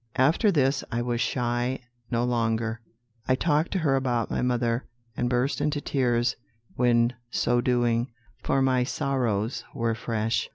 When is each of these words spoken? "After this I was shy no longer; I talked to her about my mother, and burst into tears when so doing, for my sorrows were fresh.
"After 0.17 0.51
this 0.51 0.83
I 0.91 1.03
was 1.03 1.21
shy 1.21 1.77
no 2.09 2.23
longer; 2.23 2.81
I 3.27 3.35
talked 3.35 3.69
to 3.73 3.77
her 3.85 3.95
about 3.95 4.31
my 4.31 4.41
mother, 4.41 4.87
and 5.15 5.29
burst 5.29 5.61
into 5.61 5.79
tears 5.79 6.35
when 6.73 7.13
so 7.29 7.61
doing, 7.61 8.11
for 8.41 8.63
my 8.63 8.83
sorrows 8.83 9.63
were 9.75 9.93
fresh. 9.93 10.49